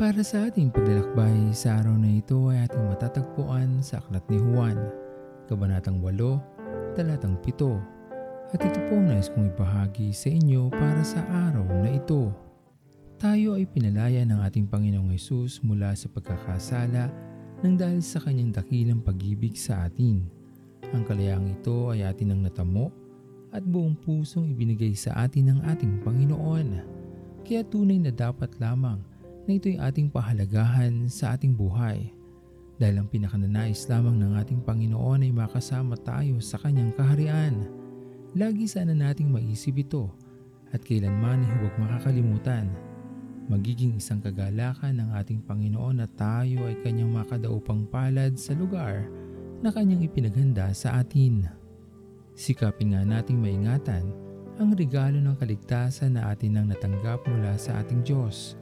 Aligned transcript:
Para 0.00 0.24
sa 0.24 0.48
ating 0.48 0.72
paglalakbay 0.72 1.52
sa 1.52 1.76
araw 1.76 1.92
na 2.00 2.08
ito 2.08 2.48
ay 2.48 2.64
ating 2.64 2.88
matatagpuan 2.88 3.84
sa 3.84 4.00
Aklat 4.00 4.24
ni 4.32 4.40
Juan, 4.40 4.80
Kabanatang 5.44 6.00
8, 6.00 6.96
Talatang 6.96 7.36
7. 7.44 7.76
At 8.48 8.64
ito 8.64 8.80
po 8.88 8.96
nais 8.96 9.28
kong 9.28 9.52
ibahagi 9.52 10.16
sa 10.16 10.32
inyo 10.32 10.72
para 10.72 11.04
sa 11.04 11.20
araw 11.28 11.68
na 11.84 11.92
ito. 11.92 12.32
Tayo 13.20 13.60
ay 13.60 13.68
pinalaya 13.68 14.24
ng 14.24 14.40
ating 14.40 14.72
Panginoong 14.72 15.12
Yesus 15.12 15.60
mula 15.60 15.92
sa 15.92 16.08
pagkakasala 16.08 17.12
nang 17.60 17.76
dahil 17.76 18.00
sa 18.00 18.24
kanyang 18.24 18.56
dakilang 18.56 19.04
pag-ibig 19.04 19.52
sa 19.52 19.84
atin. 19.84 20.24
Ang 20.96 21.04
kalayaang 21.04 21.52
ito 21.52 21.92
ay 21.92 22.08
atin 22.08 22.32
ang 22.32 22.48
natamo 22.48 22.88
at 23.52 23.60
buong 23.60 24.00
pusong 24.00 24.48
ibinigay 24.48 24.96
sa 24.96 25.12
atin 25.28 25.52
ng 25.52 25.60
ating 25.68 26.00
Panginoon. 26.00 26.68
Kaya 27.44 27.60
tunay 27.68 28.00
na 28.00 28.08
dapat 28.08 28.56
lamang 28.56 29.09
na 29.50 29.58
ito'y 29.58 29.82
ating 29.82 30.14
pahalagahan 30.14 31.10
sa 31.10 31.34
ating 31.34 31.58
buhay. 31.58 32.14
Dahil 32.78 33.02
ang 33.02 33.10
pinakananais 33.10 33.90
lamang 33.90 34.14
ng 34.14 34.38
ating 34.38 34.62
Panginoon 34.62 35.26
ay 35.26 35.34
makasama 35.34 35.98
tayo 35.98 36.38
sa 36.38 36.54
kanyang 36.62 36.94
kaharian. 36.94 37.66
Lagi 38.38 38.70
sana 38.70 38.94
nating 38.94 39.26
maisip 39.26 39.74
ito 39.74 40.06
at 40.70 40.86
kailanman 40.86 41.42
huwag 41.42 41.74
makakalimutan 41.82 42.70
magiging 43.50 43.98
isang 43.98 44.22
kagalakan 44.22 45.02
ng 45.02 45.10
ating 45.18 45.42
Panginoon 45.42 45.98
na 45.98 46.06
tayo 46.06 46.70
ay 46.70 46.78
kanyang 46.86 47.10
makadaupang 47.10 47.82
palad 47.90 48.38
sa 48.38 48.54
lugar 48.54 49.10
na 49.58 49.74
kanyang 49.74 50.06
ipinaghanda 50.06 50.70
sa 50.70 51.02
atin. 51.02 51.50
Sikapin 52.38 52.94
nga 52.94 53.02
nating 53.02 53.42
maingatan 53.42 54.06
ang 54.62 54.70
regalo 54.78 55.18
ng 55.18 55.34
kaligtasan 55.34 56.14
na 56.14 56.30
atin 56.30 56.54
nang 56.54 56.70
natanggap 56.70 57.26
mula 57.26 57.58
sa 57.58 57.82
ating 57.82 58.06
Diyos. 58.06 58.54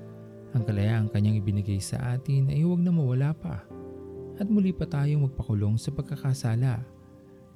Ang 0.56 0.62
kalayaang 0.64 1.08
kanyang 1.12 1.40
ibinigay 1.40 1.80
sa 1.80 2.16
atin 2.16 2.48
ay 2.48 2.64
huwag 2.64 2.80
na 2.80 2.92
mawala 2.92 3.36
pa 3.36 3.64
at 4.38 4.46
muli 4.46 4.70
pa 4.70 4.86
tayong 4.86 5.28
magpakulong 5.28 5.76
sa 5.76 5.90
pagkakasala. 5.92 6.80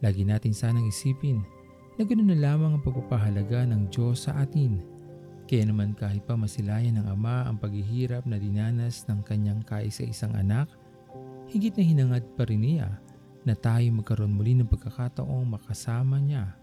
Lagi 0.02 0.26
natin 0.26 0.52
sanang 0.52 0.90
isipin 0.90 1.40
na 1.96 2.02
ganoon 2.02 2.34
na 2.34 2.38
lamang 2.38 2.76
ang 2.76 2.82
pagpapahalaga 2.82 3.64
ng 3.70 3.88
Diyos 3.88 4.26
sa 4.26 4.42
atin 4.42 4.92
kaya 5.52 5.68
naman 5.68 5.92
kahit 5.92 6.24
pa 6.24 6.32
masilayan 6.32 6.96
ng 6.96 7.06
ama 7.12 7.44
ang 7.44 7.60
paghihirap 7.60 8.24
na 8.24 8.40
dinanas 8.40 9.04
ng 9.04 9.20
kanyang 9.20 9.60
kaisa-isang 9.66 10.32
anak, 10.32 10.64
higit 11.50 11.76
na 11.76 11.84
hinangad 11.84 12.24
pa 12.38 12.48
rin 12.48 12.64
niya 12.64 12.88
na 13.44 13.52
tayo 13.52 13.84
magkaroon 13.92 14.32
muli 14.32 14.56
ng 14.56 14.70
pagkakataong 14.70 15.44
makasama 15.44 16.22
niya 16.22 16.56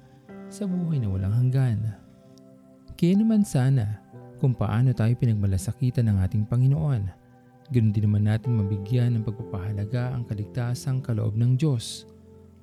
sa 0.49 0.65
buhay 0.65 0.97
na 0.97 1.11
walang 1.11 1.37
hanggan. 1.37 1.93
Kaya 2.97 3.13
naman 3.19 3.45
sana 3.45 4.01
kung 4.39 4.55
paano 4.55 4.95
tayo 4.95 5.11
pinagmalasakitan 5.19 6.07
ng 6.07 6.17
ating 6.23 6.47
Panginoon, 6.47 7.03
ganoon 7.69 7.93
din 7.93 8.03
naman 8.07 8.23
natin 8.25 8.55
mabigyan 8.55 9.19
ng 9.19 9.23
pagpapahalaga 9.27 10.15
ang 10.15 10.23
kaligtasang 10.23 11.03
kaloob 11.03 11.35
ng 11.35 11.59
Diyos. 11.59 12.07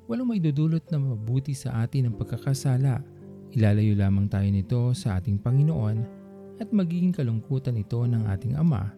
Walang 0.09 0.33
may 0.33 0.41
dudulot 0.41 0.89
na 0.89 0.99
mabuti 0.99 1.53
sa 1.53 1.85
atin 1.85 2.09
ang 2.09 2.17
pagkakasala 2.17 3.17
Ilalayo 3.57 3.97
lamang 3.97 4.29
tayo 4.29 4.49
nito 4.53 4.93
sa 4.93 5.17
ating 5.17 5.41
Panginoon 5.41 5.97
at 6.61 6.69
magiging 6.77 7.09
kalungkutan 7.09 7.81
ito 7.81 8.03
ng 8.03 8.29
ating 8.29 8.53
Ama 8.53 8.91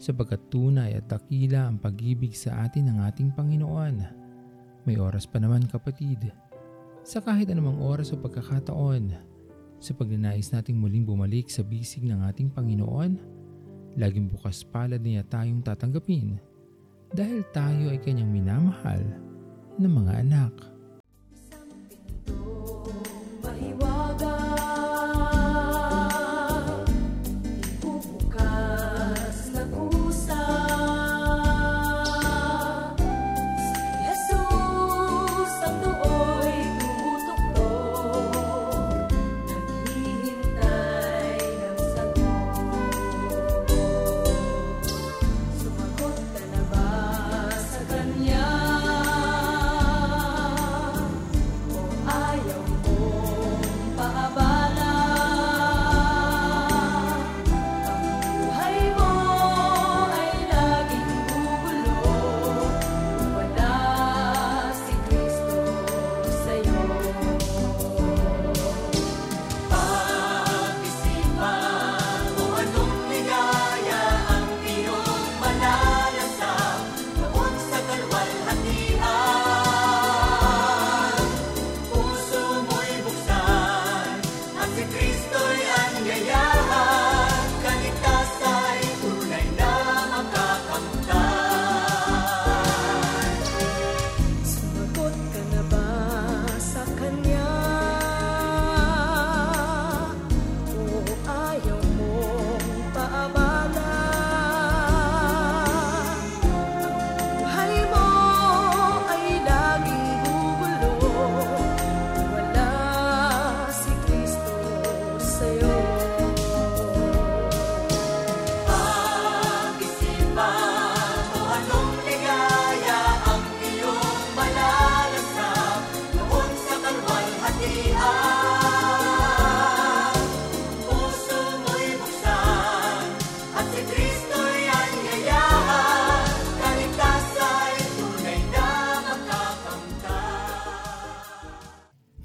sapagkat 0.00 0.40
tunay 0.48 0.96
at 0.96 1.04
dakila 1.04 1.68
ang 1.68 1.76
pag-ibig 1.76 2.32
sa 2.32 2.64
atin 2.64 2.92
ng 2.92 2.98
ating 3.12 3.36
Panginoon. 3.36 3.94
May 4.88 4.96
oras 4.96 5.28
pa 5.28 5.36
naman 5.36 5.68
kapatid. 5.68 6.32
Sa 7.04 7.20
kahit 7.20 7.52
anumang 7.52 7.76
oras 7.76 8.08
o 8.12 8.16
pagkakataon, 8.16 9.35
sa 9.80 9.92
pagnanais 9.92 10.48
nating 10.52 10.76
muling 10.76 11.04
bumalik 11.04 11.48
sa 11.52 11.60
bisig 11.64 12.04
ng 12.04 12.24
ating 12.26 12.52
Panginoon, 12.52 13.16
laging 13.96 14.28
bukas 14.28 14.64
palad 14.64 15.00
niya 15.00 15.24
tayong 15.26 15.64
tatanggapin 15.64 16.36
dahil 17.12 17.40
tayo 17.54 17.92
ay 17.92 18.00
kanyang 18.02 18.28
minamahal 18.28 19.02
na 19.76 19.88
mga 19.88 20.12
anak. 20.26 20.75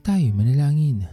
Tayo 0.02 0.34
manalangin. 0.34 1.06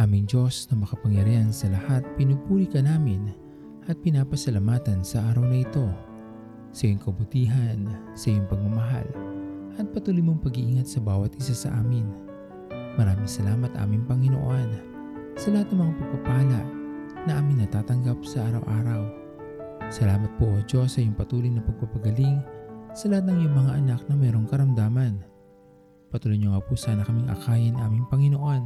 Aming 0.00 0.24
Diyos 0.24 0.64
na 0.72 0.80
makapangyarihan 0.80 1.52
sa 1.52 1.68
lahat, 1.68 2.08
pinupuri 2.16 2.64
ka 2.64 2.80
namin 2.80 3.36
at 3.84 4.00
pinapasalamatan 4.00 5.04
sa 5.04 5.28
araw 5.28 5.44
na 5.44 5.60
ito. 5.60 5.84
Sa 6.72 6.88
iyong 6.88 7.04
kabutihan, 7.04 7.84
sa 8.16 8.32
iyong 8.32 8.48
pagmamahal, 8.48 9.04
at 9.76 9.84
patuloy 9.92 10.24
mong 10.24 10.40
pag-iingat 10.40 10.88
sa 10.88 11.04
bawat 11.04 11.36
isa 11.36 11.52
sa 11.52 11.76
amin. 11.76 12.08
Maraming 12.96 13.28
salamat 13.28 13.76
aming 13.76 14.08
Panginoon 14.08 14.72
sa 15.36 15.52
lahat 15.52 15.68
ng 15.68 15.84
mga 15.84 15.92
pagpapala 16.00 16.60
na 17.28 17.32
amin 17.36 17.60
natatanggap 17.60 18.24
sa 18.24 18.40
araw-araw. 18.48 19.04
Salamat 19.92 20.32
po 20.40 20.48
o 20.48 20.64
Diyos 20.64 20.96
sa 20.96 21.04
iyong 21.04 21.12
patuloy 21.12 21.52
na 21.52 21.60
pagpapagaling 21.60 22.40
sa 22.96 23.04
lahat 23.12 23.28
ng 23.28 23.36
iyong 23.44 23.56
mga 23.68 23.72
anak 23.84 24.00
na 24.08 24.16
mayroong 24.16 24.48
karamdaman 24.48 25.33
Patuloy 26.14 26.38
niyo 26.38 26.54
nga 26.54 26.62
po 26.62 26.78
sana 26.78 27.02
kaming 27.02 27.26
akayin 27.26 27.74
aming 27.82 28.06
Panginoon 28.06 28.62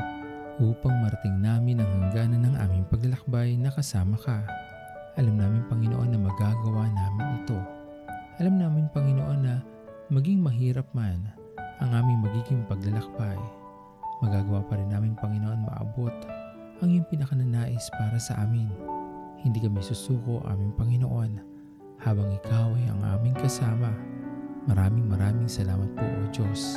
upang 0.60 0.92
marating 1.00 1.40
namin 1.40 1.80
ang 1.80 1.88
hangganan 1.96 2.44
ng 2.44 2.54
aming 2.60 2.84
paglalakbay 2.92 3.56
na 3.56 3.72
kasama 3.72 4.20
ka. 4.20 4.44
Alam 5.16 5.40
namin 5.40 5.64
Panginoon 5.72 6.12
na 6.12 6.20
magagawa 6.20 6.92
namin 6.92 7.40
ito. 7.40 7.56
Alam 8.36 8.60
namin 8.60 8.92
Panginoon 8.92 9.40
na 9.40 9.64
maging 10.12 10.44
mahirap 10.44 10.92
man 10.92 11.24
ang 11.80 11.88
aming 11.96 12.20
magiging 12.20 12.60
paglalakbay. 12.68 13.40
Magagawa 14.20 14.60
pa 14.68 14.76
rin 14.76 14.92
namin 14.92 15.16
Panginoon 15.16 15.72
maabot 15.72 16.12
ang 16.84 16.88
iyong 16.92 17.08
pinakananais 17.08 17.88
para 17.96 18.20
sa 18.20 18.44
amin. 18.44 18.68
Hindi 19.40 19.64
kami 19.64 19.80
susuko 19.80 20.44
aming 20.52 20.76
Panginoon 20.76 21.32
habang 22.04 22.28
ikaw 22.28 22.76
ay 22.76 22.92
ang 22.92 23.00
aming 23.16 23.40
kasama. 23.40 23.88
Maraming 24.68 25.08
maraming 25.08 25.48
salamat 25.48 25.88
po 25.96 26.04
o 26.04 26.28
Diyos. 26.28 26.76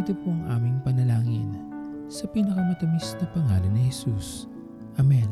Ito 0.00 0.16
po 0.16 0.32
ang 0.32 0.48
aming 0.48 0.80
panalangin 0.80 1.60
sa 2.08 2.24
pinakamatamis 2.32 3.20
na 3.20 3.26
pangalan 3.36 3.68
ni 3.76 3.92
Jesus. 3.92 4.48
Amen. 4.96 5.28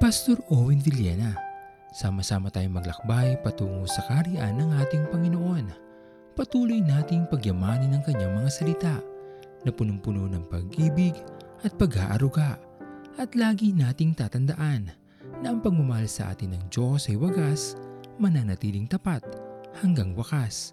Pastor 0.00 0.40
Owen 0.48 0.80
Villena, 0.80 1.36
sama-sama 1.92 2.48
tayong 2.48 2.80
maglakbay 2.80 3.36
patungo 3.44 3.84
sa 3.84 4.00
kariyan 4.08 4.56
ng 4.56 4.72
ating 4.72 5.04
Panginoon. 5.12 5.68
Patuloy 6.32 6.80
nating 6.80 7.28
pagyamanin 7.28 7.92
ang 7.92 8.00
kanyang 8.00 8.32
mga 8.40 8.48
salita 8.48 8.96
na 9.60 9.68
punong-puno 9.68 10.24
ng 10.24 10.48
pag-ibig 10.48 11.12
at 11.60 11.76
pag-aaruga. 11.76 12.56
At 13.20 13.36
lagi 13.36 13.76
nating 13.76 14.16
tatandaan 14.16 14.88
na 15.44 15.52
ang 15.52 15.60
pagmamahal 15.60 16.08
sa 16.08 16.32
atin 16.32 16.56
ng 16.56 16.72
Diyos 16.72 17.04
ay 17.12 17.20
wagas, 17.20 17.76
mananatiling 18.16 18.88
tapat 18.88 19.20
hanggang 19.84 20.16
wakas, 20.16 20.72